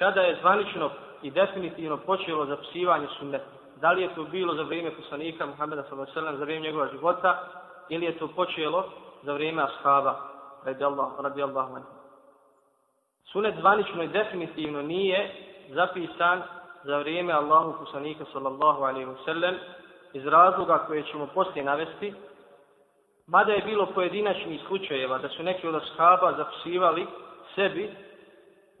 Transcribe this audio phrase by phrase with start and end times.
[0.00, 0.90] kada je zvanično
[1.22, 3.44] i definitivno počelo zapisivanje sunneta.
[3.80, 6.36] Da li je to bilo za vrijeme poslanika Muhammeda s.a.v.
[6.36, 7.38] za vrijeme njegova života
[7.88, 8.84] ili je to počelo
[9.22, 10.16] za vrijeme ashaba
[10.64, 11.68] radi Allah, radi Allah
[13.24, 15.30] Sunet zvanično i definitivno nije
[15.68, 16.42] zapisan
[16.84, 19.54] za vrijeme Allahu poslanika sallallahu alaihi wasallam
[20.12, 22.14] iz razloga koje ćemo poslije navesti,
[23.26, 27.06] mada je bilo pojedinačnih slučajeva da su neki od ashaba zapisivali
[27.54, 27.90] sebi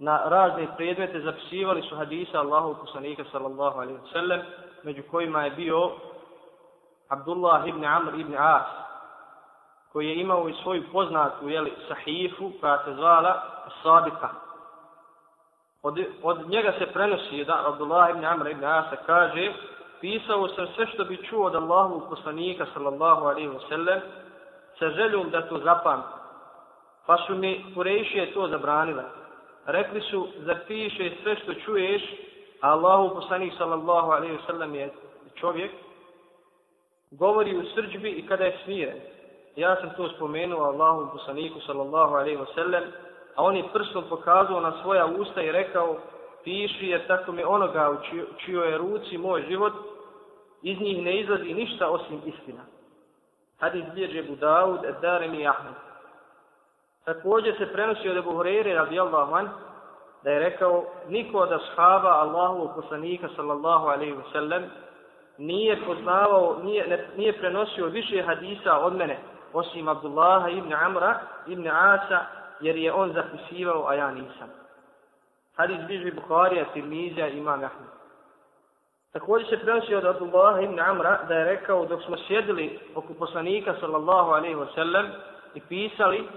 [0.00, 4.40] na razne predmete, zapisivali su hadisa Allahu poslanika sallallahu alaihi wa sallam,
[4.82, 5.90] među kojima je bio
[7.08, 8.66] Abdullah ibn Amr ibn As,
[9.92, 13.42] koji je imao i svoju poznatu jeli, sahifu koja se zvala
[13.82, 14.28] Sabika.
[15.82, 19.52] Od, od njega se prenosi da Abdullah ibn Amr ibn Asa kaže
[20.00, 24.00] pisao sam sve što bi čuo od Allahu poslanika sallallahu alaihi wasallam
[24.78, 26.02] sa željom da to zapam.
[27.06, 29.19] Pa su mi Kurejšije to zabranile.
[29.66, 32.02] Rekli su, zapiše sve što čuješ,
[32.60, 34.90] a Allahu poslanik sallallahu alaihi wa sallam je
[35.34, 35.70] čovjek,
[37.10, 38.96] govori u srđbi i kada je smiren.
[39.56, 42.82] Ja sam to spomenuo Allahu poslaniku sallallahu alaihi wa sallam,
[43.36, 45.96] a on je prstom pokazao na svoja usta i rekao,
[46.44, 47.96] piši jer tako mi onoga u
[48.44, 49.72] čijoj je ruci moj život,
[50.62, 52.60] iz njih ne izlazi ništa osim istina.
[53.58, 55.89] Hadis bilježe Budaud, Edarem i Ahmed.
[57.14, 59.48] Također se prenosi od Ebu Hureyre, radijallahu an,
[60.24, 64.62] da je rekao, niko od ashaba Allahu poslanika, sallallahu alaihi wa sallam,
[65.38, 69.18] nije poznavao, nije, ne, nije prenosio više hadisa od mene,
[69.52, 72.20] osim Abdullaha ibn Amra, ibn Asa,
[72.60, 74.48] jer je on zapisivao, a ja nisam.
[75.56, 77.90] Hadis bliži Bukharija, Tirmizija, Imam Ahmed.
[79.12, 83.74] Također se prenosi od Abdullah ibn Amra da je rekao dok smo sjedili oko poslanika
[83.80, 85.06] sallallahu alaihi wa sallam
[85.54, 86.28] i pisali,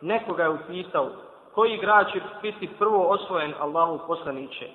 [0.00, 1.10] nekoga je upitao
[1.54, 4.68] koji grad će biti prvo osvojen Allahu poslaniće.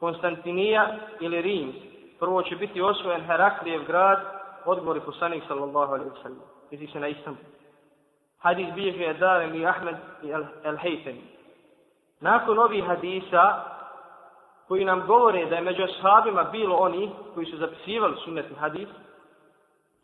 [0.00, 1.72] Konstantinija ili Rim.
[2.18, 4.18] Prvo će biti osvojen Heraklijev grad,
[4.64, 6.40] odgovori poslanik sallallahu alaihi wa sallam.
[6.70, 7.44] Misli se na Istanbul
[8.44, 10.26] hadis bilježi je Darem i Ahmed i
[10.64, 11.20] Al-Haytani.
[12.20, 13.64] Nakon ovih hadisa,
[14.68, 18.88] koji nam govore da je među ashabima bilo oni koji su zapisivali sunnet i hadis,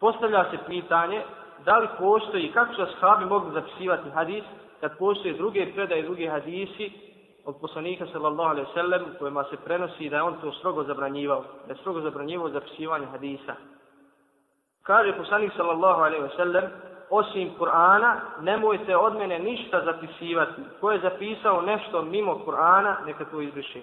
[0.01, 1.23] postavlja se pitanje
[1.65, 4.45] da li postoji, kako su ashabi mogli zapisivati hadis,
[4.81, 6.93] kad postoje druge predaje, druge hadisi
[7.45, 11.73] od poslanika sallallahu alaihi sallam, kojima se prenosi da je on to strogo zabranjivao, da
[11.73, 13.55] je strogo zabranjivao zapisivanje hadisa.
[14.83, 16.65] Kaže poslanik sallallahu alaihi sallam,
[17.11, 20.63] osim Kur'ana, nemojte od mene ništa zapisivati.
[20.81, 23.83] Ko je zapisao nešto mimo Kur'ana, neka to izbriše.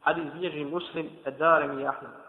[0.00, 2.23] Hadis bilježi muslim, edarem i ahmed.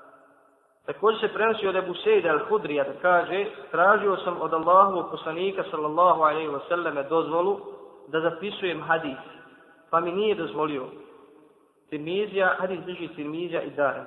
[0.86, 6.22] Također se prenosi od Ebu Sejda al-Hudrija da kaže, tražio sam od Allahovog poslanika sallallahu
[6.22, 7.60] alaihi wa sallame dozvolu
[8.08, 9.18] da zapisujem hadis,
[9.90, 10.84] pa mi nije dozvolio.
[11.90, 14.06] Tirmizija, hadis bliži Tirmizija i Darem.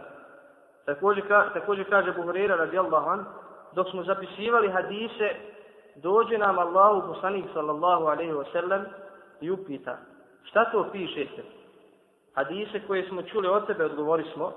[0.86, 3.24] Također, ka, također kaže Buhurera radijallahu an,
[3.74, 5.30] dok smo zapisivali hadise,
[5.96, 8.84] dođe nam Allahu poslanik sallallahu alaihi wa sallam
[9.40, 9.98] i upita
[10.42, 11.42] šta to pišete?
[12.34, 14.52] Hadise koje smo čuli od tebe odgovori smo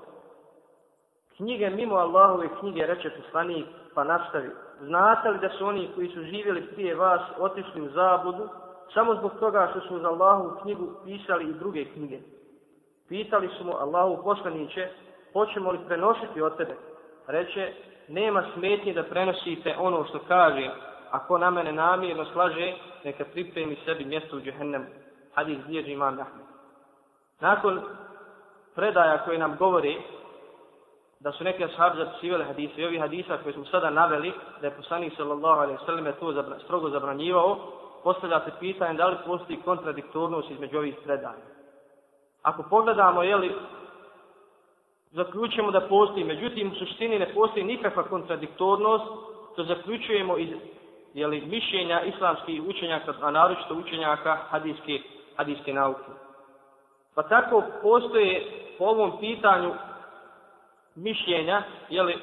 [1.42, 4.50] knjige mimo Allahove knjige reče poslanik pa nastavi.
[4.80, 8.48] Znate li da su oni koji su živjeli prije vas otišli u zabudu
[8.94, 12.18] samo zbog toga što su uz Allahu knjigu pisali i druge knjige?
[13.08, 14.88] Pitali su mu Allahu poslaniće
[15.32, 16.74] hoćemo li prenositi od tebe?
[17.26, 17.72] Reče
[18.08, 20.70] nema smetnje da prenosite ono što kaže
[21.10, 22.74] ako na mene namjerno slaže,
[23.04, 24.84] neka pripremi sebi mjesto u džehennemu.
[25.34, 26.46] Hadis bilježi imam Ahmed.
[27.40, 27.80] Nakon
[28.74, 30.02] predaja koje nam govori
[31.22, 34.76] da su neke ashabi zapisivali hadise i ovi hadisa koje smo sada naveli, da je
[34.76, 37.58] poslanik sallallahu alaihi sallam to zabra, strogo zabranjivao,
[38.02, 41.46] postavlja se pitanje da li postoji kontradiktornost između ovih predanja.
[42.42, 43.54] Ako pogledamo, jeli,
[45.10, 49.04] zaključujemo da postoji, međutim u suštini ne postoji nikakva kontradiktornost,
[49.56, 50.48] to zaključujemo iz
[51.14, 55.00] jeli, mišljenja islamskih učenjaka, a naročito učenjaka hadijske,
[55.36, 56.10] hadijske nauke.
[57.14, 58.46] Pa tako postoje
[58.78, 59.72] po ovom pitanju
[60.94, 62.18] mišljenja jeli,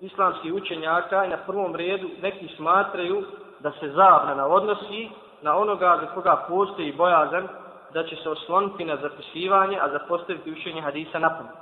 [0.00, 3.24] islamskih učenjaka i na prvom redu neki smatraju
[3.60, 5.08] da se zabrana odnosi
[5.42, 7.48] na onoga za koga postoji bojazan
[7.94, 11.52] da će se osloniti na zapisivanje, a zapostaviti učenje hadisa na pamet.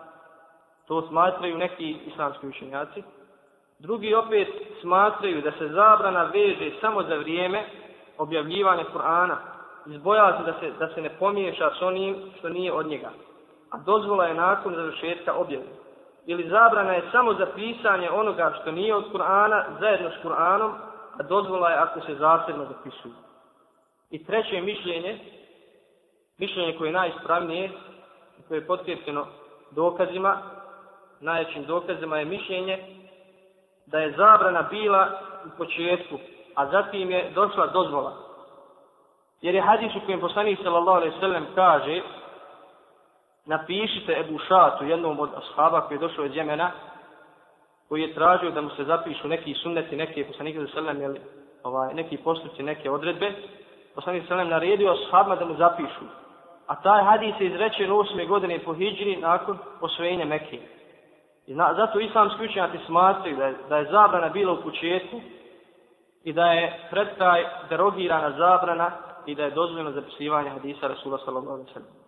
[0.87, 3.02] To smatraju neki islamski učenjaci.
[3.79, 4.49] Drugi opet
[4.81, 7.64] smatraju da se zabrana veže samo za vrijeme
[8.19, 9.37] objavljivanja Kur'ana,
[9.87, 13.11] izbojazi da se, da se ne pomiješa s onim što nije od njega.
[13.70, 15.64] A dozvola je nakon završetka objave.
[16.26, 20.73] Ili zabrana je samo za pisanje onoga što nije od Kur'ana zajedno s Kur'anom,
[21.19, 23.14] a dozvola je ako se zasebno zapisuju.
[24.11, 25.19] I treće mišljenje,
[26.38, 27.70] mišljenje koje je najispravnije,
[28.49, 29.26] koje je potkrijepljeno
[29.70, 30.38] dokazima,
[31.20, 32.79] najjačim dokazima je mišljenje
[33.87, 35.08] da je zabrana bila
[35.44, 36.19] u početku,
[36.55, 38.12] a zatim je došla dozvola.
[39.40, 42.02] Jer je hadis u kojem poslanik sallallahu alejhi ve sellem kaže
[43.46, 46.70] napišite Ebu Šatu, jednom od ashaba koji je došao iz Jemena,
[47.88, 51.16] koji je tražio da mu se zapišu neki sunneti, neke poslanik sallallahu selem, sallam,
[51.62, 53.32] ovaj, neki postupci, neke odredbe,
[53.94, 56.04] poslanik sallallahu selem naredio ashabima da mu zapišu.
[56.66, 58.28] A taj hadis je izrečen u 8.
[58.28, 60.60] godine po Hidžri nakon osvojenja Mekke.
[61.46, 65.20] I na, zato islamski učenjati smatraju da, je, da je zabrana bila u početku
[66.25, 68.90] i da je pred taj derogirana zabrana
[69.26, 72.06] i da je dozvoljeno zapisivanje hadisa Rasula sallallahu alaihi sallam.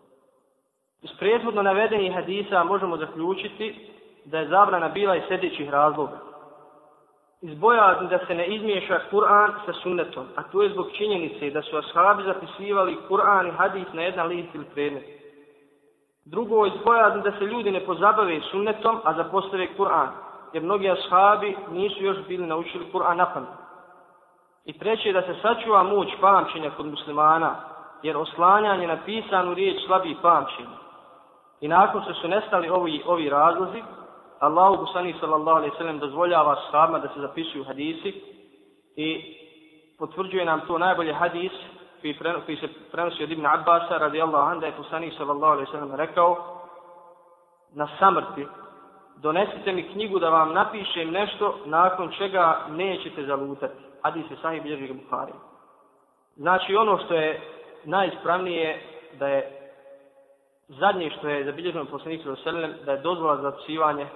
[1.03, 3.91] Iz prethodno navedenih hadisa možemo zaključiti
[4.25, 6.19] da je zabrana bila iz sljedećih razloga.
[7.43, 11.63] Iz bojazni da se ne izmiješa Kur'an sa sunnetom, a to je zbog činjenice da
[11.63, 15.05] su ashabi zapisivali Kur'an i hadis na jedan list ili predmet.
[16.25, 20.09] Drugo, izbojazni da se ljudi ne pozabave sunnetom, a zapostave Kur'an,
[20.53, 23.49] jer mnogi ashabi nisu još bili naučili Kur'an na pamet.
[24.65, 27.57] I treće, da se sačuva moć pamćenja kod muslimana,
[28.03, 30.78] jer oslanjanje na pisanu riječ slabi pamćenje.
[31.61, 33.83] I nakon što su nestali ovi, ovi razlozi,
[34.39, 38.23] Allahu Gusani sallallahu alaihi sallam dozvoljava sahabima da se zapisuju hadisi
[38.97, 39.37] i
[39.99, 41.53] potvrđuje nam to najbolje hadis
[42.01, 45.71] koji, pre, koji se prenosi od Ibn Abbasa radijallahu anhu da je Gusani sallallahu alaihi
[45.71, 46.59] sallam rekao
[47.75, 48.47] na samrti
[49.17, 53.75] donesite mi knjigu da vam napišem nešto nakon čega nećete zalutati.
[54.03, 55.33] Hadis je sahih bilježi Bukhari.
[56.37, 57.41] Znači ono što je
[57.85, 58.83] najispravnije
[59.19, 59.58] da je
[60.69, 64.07] zadnje što je zabilježeno poslanik sallallahu alaihi sallam da je dozvola za zapisivanje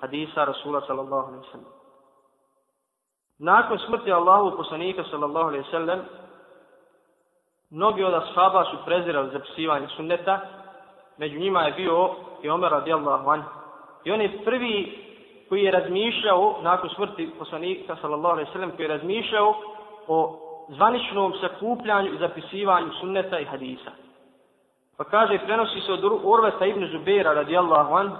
[0.00, 1.66] hadisa Rasula sallallahu alejhi ve sellem.
[3.38, 6.00] Nakon smrti Allahu poslanika sallallahu alejhi ve sellem
[7.70, 10.40] mnogi od ashaba su prezirali zapisivanje sunneta,
[11.18, 12.10] među njima je bio
[12.42, 13.50] i Omer radijallahu anhu.
[14.04, 15.02] I on je prvi
[15.48, 19.54] koji je razmišljao, nakon smrti poslanika sallallahu alejhi ve sellem koji je razmišljao
[20.08, 20.38] o
[20.68, 23.90] zvaničnom sakupljanju i zapisivanju sunneta i hadisa.
[24.96, 28.12] Pa kaže, prenosi se od Urveta ibn Zubeira radijallahu an,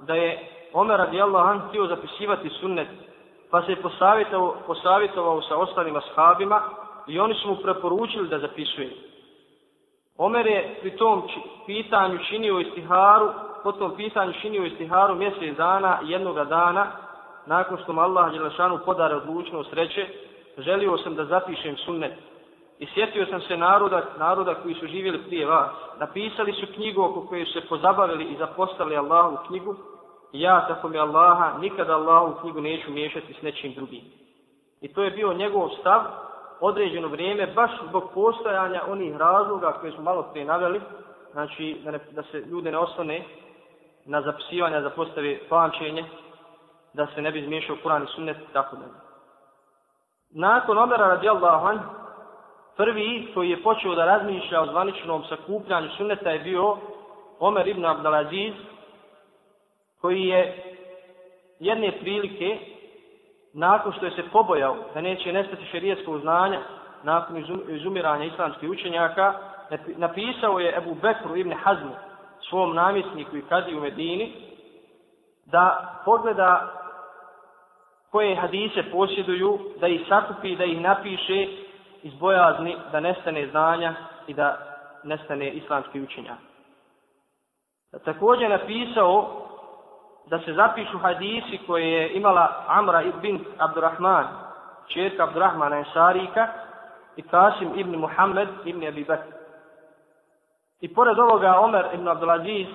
[0.00, 2.88] da je Omer radijallahu anh htio zapisivati sunnet,
[3.50, 6.62] pa se je posavjetovao, posavjetovao sa ostalim ashabima
[7.06, 8.90] i oni su mu preporučili da zapisuje.
[10.18, 11.22] Omer je pri tom
[11.66, 13.30] pitanju činio istiharu,
[13.62, 16.86] po tom pitanju činio istiharu mjesec dana, jednog dana,
[17.46, 20.06] nakon što mu Allah Đelešanu podare odlučnost reče,
[20.58, 22.12] želio sam da zapišem sunnet.
[22.82, 25.70] I sjetio sam se naroda, naroda koji su živjeli prije vas.
[25.98, 29.74] Napisali su knjigu oko koje su se pozabavili i zapostavili Allahu knjigu,
[30.32, 34.00] ja, tako mi Allaha, nikada Allahu knjigu neću miješati s nečim drugim.
[34.80, 36.00] I to je bio njegov stav
[36.60, 40.80] određeno vrijeme, baš zbog postojanja onih razloga koje smo malo prije naveli,
[41.32, 43.24] znači da, ne, da se ljude ne ostane
[44.06, 46.04] na zapisivanje, da postave pamćenje,
[46.92, 48.84] da se ne bi zmiješao Kur'an i sunnet, tako da.
[50.30, 52.01] Nakon Omera radijallahu anhu,
[52.82, 56.76] prvi koji je počeo da razmišlja o zvaničnom sakupljanju sunneta je bio
[57.38, 58.52] Omer ibn Abdelaziz,
[60.00, 60.62] koji je
[61.60, 62.58] jedne prilike,
[63.54, 66.60] nakon što je se pobojao da neće nestati šerijetskog znanja,
[67.02, 69.34] nakon izumiranja islamskih učenjaka,
[69.96, 71.94] napisao je Ebu Bekru ibn Hazmu,
[72.48, 74.32] svom namjesniku i kazi u Medini,
[75.46, 76.72] da pogleda
[78.10, 81.46] koje hadise posjeduju, da ih sakupi, da ih napiše
[82.02, 83.94] iz bojazni da nestane znanja
[84.26, 84.58] i da
[85.04, 86.36] nestane islamski učenja.
[88.04, 89.42] Također napisao
[90.26, 94.26] da se zapišu hadisi koje je imala Amra ibn Abdurrahman,
[94.88, 96.48] čerka Abdurrahmana Ensarika
[97.16, 99.32] i Kasim ibn Muhammed ibn Abi Bakr.
[100.80, 102.66] I pored ovoga Omer ibn Abdulaziz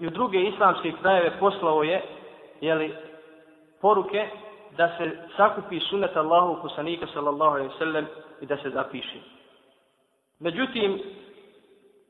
[0.00, 2.02] i u druge islamske krajeve poslao je
[2.60, 2.96] jeli,
[3.80, 4.28] poruke
[4.76, 8.06] da se sakupi sunet Allahu kusanika sallallahu alaihi sallam
[8.40, 9.18] i da se zapiše.
[10.40, 11.00] Međutim,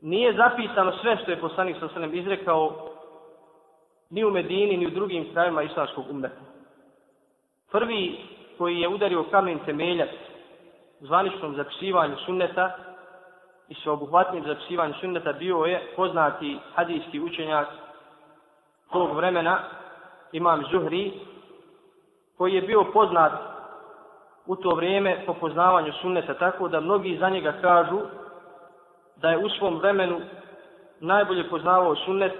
[0.00, 2.88] nije zapisano sve što je poslanik sallallahu alaihi sallam izrekao
[4.10, 6.40] ni u Medini, ni u drugim krajima islamskog umeta.
[7.70, 8.18] Prvi
[8.58, 10.10] koji je udario kamen temeljac
[11.00, 12.76] zvaničnom zapisivanju sunneta
[13.68, 17.68] i sveobuhvatnim zapisivanju sunneta bio je poznati hadijski učenjak
[18.92, 19.58] tog vremena,
[20.32, 21.12] imam Zuhri,
[22.38, 23.32] koji je bio poznat
[24.46, 27.98] u to vrijeme po poznavanju sunneta, tako da mnogi za njega kažu
[29.16, 30.20] da je u svom vremenu
[31.00, 32.32] najbolje poznavao sunnet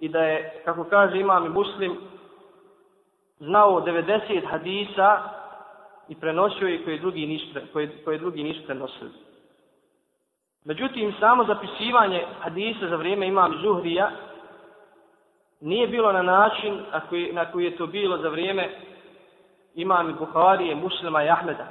[0.00, 1.96] i da je, kako kaže imam i muslim,
[3.38, 5.18] znao 90 hadisa
[6.08, 9.10] i prenosio je koje drugi nisu, koje, koje drugi nisu prenosili.
[10.64, 14.10] Međutim, samo zapisivanje hadisa za vrijeme imam Zuhrija
[15.60, 18.70] nije bilo na način na koji, na koji je to bilo za vrijeme
[19.74, 21.66] imami Buharije, Muslima i Ahmeda.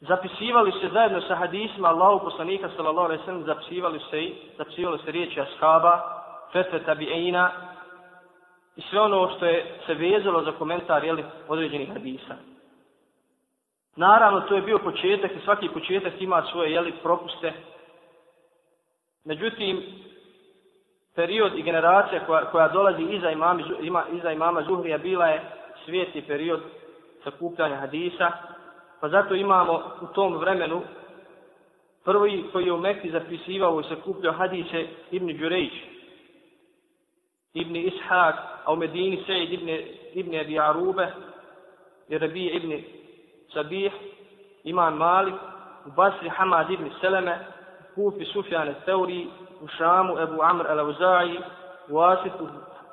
[0.00, 4.98] Zapisivali se zajedno sa hadisima Allahu poslanika sallallahu alejhi ve sellem zapisivali se i zapisivali
[5.04, 7.50] se riječi ashaba, fetve tabiina
[8.76, 12.34] i sve ono što je se vezalo za komentar jeli, određenih hadisa.
[13.96, 17.52] Naravno, to je bio početak i svaki početak ima svoje jeli, propuste.
[19.24, 19.82] Međutim,
[21.14, 26.22] period i generacija koja, koja dolazi iza imama, ima, iza imama Zuhrija bila je svijeti
[26.22, 26.60] period
[27.24, 28.32] sakupljanja hadisa,
[29.00, 30.82] pa zato imamo u tom vremenu
[32.04, 35.72] prvi koji je u Mekti zapisivao i sakupljao hadise Ibn Đurejć,
[37.54, 38.34] Ibn Ishak,
[38.64, 39.68] a u Medini Sejid Ibn,
[40.14, 41.12] Ibn Abi Arube,
[42.08, 42.82] i Rabi Ibn
[43.52, 43.92] Sabih,
[44.64, 45.34] Iman Malik,
[45.86, 47.38] u Basri Hamad Ibn Seleme,
[47.94, 49.26] Kufi Sufjan Teuri,
[49.60, 51.40] u Šamu Ebu Amr al-Auza'i,
[51.88, 52.48] u Asifu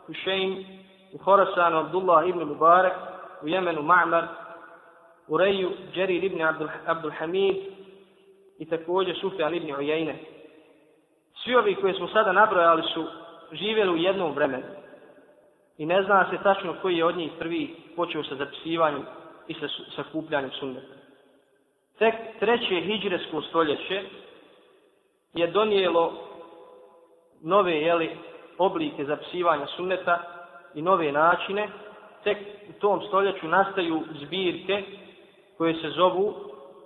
[0.08, 0.79] Hušein,
[1.14, 2.94] u Horašanu Abdullah ibn Mubarak,
[3.42, 4.28] u Jemenu Ma'mar,
[5.28, 7.56] u Reju Džerir ibn Abdul, Abdul Hamid
[8.58, 10.16] i također Šufjan ibn Ujajne.
[11.44, 13.06] Svi ovi koji smo sada nabrojali su
[13.52, 14.64] živjeli u jednom vremenu.
[15.78, 19.06] I ne zna se tačno koji je od njih prvi počeo sa zapisivanjem
[19.48, 20.94] i sa sakupljanjem sunneta.
[21.98, 24.04] Tek treće hijđresko stoljeće
[25.34, 26.14] je donijelo
[27.42, 28.18] nove jeli,
[28.58, 30.39] oblike zapisivanja sunneta
[30.74, 31.70] i nove načine,
[32.24, 32.38] tek
[32.70, 34.84] u tom stoljeću nastaju zbirke
[35.58, 36.34] koje se zovu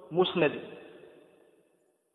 [0.10, 0.60] musnedi.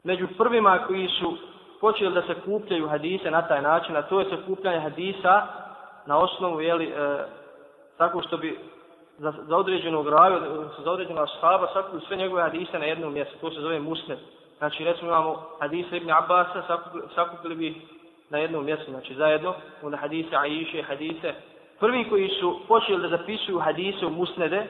[0.05, 1.37] Među prvima koji su
[1.81, 5.47] počeli da se kupljaju hadise na taj način, a to je sakupljanje hadisa
[6.07, 7.25] na osnovu, jeli, e,
[7.99, 8.59] tako što bi
[9.19, 10.41] za, za određenog raju,
[10.85, 14.19] za određenog ashaba, sakupili sve njegove hadise na jednom mjestu, to se zove musned.
[14.59, 17.75] Znači, recimo imamo hadise Ibn Abbasa, sakupili, sakupili bi
[18.31, 21.35] na jednom mjestu, znači zajedno, onda hadise Aisha, hadise.
[21.81, 24.67] Prvi koji su počeli da zapisuju hadise u musnede,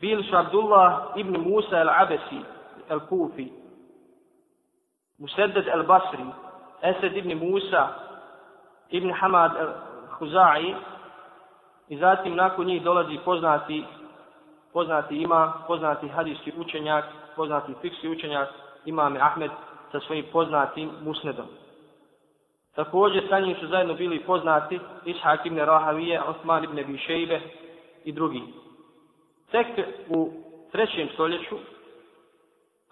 [0.00, 2.40] bili su Abdullah ibn Musa al-Abesi,
[2.88, 3.48] al-Kufi,
[5.18, 6.26] Musaddad al-Basri,
[6.82, 7.88] Esed ibn Musa,
[8.90, 10.74] ibn Hamad al-Huzai,
[11.88, 13.84] i zatim nakon njih dolazi poznati
[14.72, 17.04] poznati ima, poznati hadijski učenjak,
[17.36, 18.48] poznati fiksi učenjak,
[18.84, 19.50] imam Ahmed
[19.92, 21.46] sa svojim poznatim musnedom.
[22.78, 27.40] Također sa njim su zajedno bili poznati Ishak ibn Rahavije, Osman ibn Bišejbe
[28.04, 28.42] i drugi.
[29.50, 29.66] Tek
[30.08, 30.30] u
[30.72, 31.56] trećem stoljeću,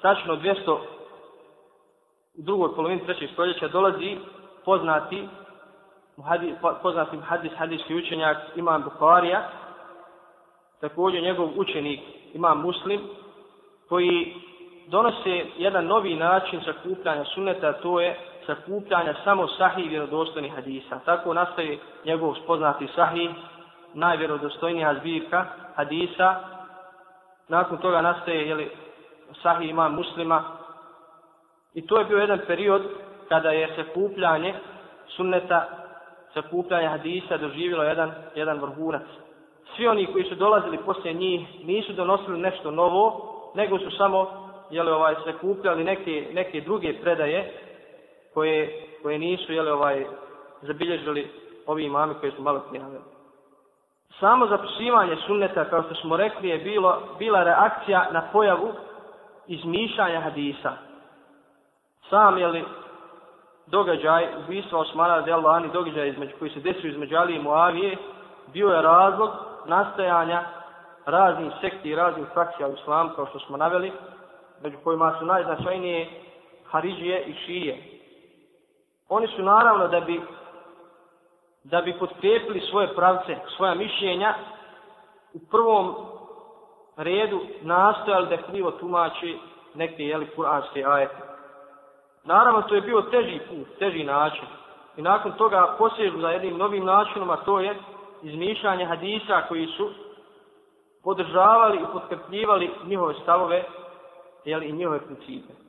[0.02, 4.18] tačno 200, u drugoj polovini trećeg stoljeća, dolazi
[4.64, 5.28] poznati
[6.16, 9.50] muhadis, poznati hadis, hadijski učenjak Imam Bukharija,
[10.80, 12.00] također njegov učenik
[12.34, 13.00] Imam Muslim,
[13.88, 14.34] koji
[14.86, 20.98] donose jedan novi način sakupljanja sunneta, to je sakupljanja samo sahih vjerodostojnih hadisa.
[21.04, 23.30] Tako nastaje njegov spoznati sahih,
[23.94, 26.34] najvjerodostojnija zbirka hadisa.
[27.48, 28.70] Nakon toga nastaje jeli,
[29.42, 30.44] sahih imam muslima.
[31.74, 32.82] I to je bio jedan period
[33.28, 34.54] kada je sakupljanje
[35.08, 35.68] sunneta,
[36.34, 39.02] sakupljanje hadisa doživjelo jedan, jedan vrhunac.
[39.76, 44.90] Svi oni koji su dolazili poslije njih nisu donosili nešto novo, nego su samo jeli,
[44.90, 47.65] ovaj, sakupljali neke, neke druge predaje
[48.36, 50.06] koje, koje nisu jeli, ovaj,
[50.62, 51.30] zabilježili
[51.66, 53.00] ovi imami koji su malo prijavili.
[54.20, 58.72] Samo zapisivanje sunneta, kao što smo rekli, je bilo, bila reakcija na pojavu
[59.46, 60.72] izmišljanja hadisa.
[62.10, 62.64] Sam, jeli,
[63.66, 67.96] događaj, ubistva Osmana Delo Ani, događaj između, koji se desio između Ali i Muavije,
[68.52, 69.30] bio je razlog
[69.66, 70.44] nastajanja
[71.06, 73.92] raznih sekti i raznih frakcija u islamu, kao što smo naveli,
[74.62, 76.10] među kojima su najznačajnije
[76.70, 77.95] Haridžije i Šije.
[79.08, 80.20] Oni su naravno da bi
[81.70, 84.34] da bi potkrijepili svoje pravce, svoja mišljenja,
[85.32, 85.94] u prvom
[86.96, 89.38] redu nastojali da krivo tumači
[89.74, 91.16] neke jeli kuranske ajete.
[92.24, 94.44] Naravno, to je bio teži put, teži način.
[94.96, 97.76] I nakon toga posježu za jednim novim načinom, a to je
[98.22, 99.90] izmišljanje hadisa koji su
[101.04, 103.64] podržavali i potkrpljivali njihove stavove
[104.44, 105.65] jeli, i njihove principe.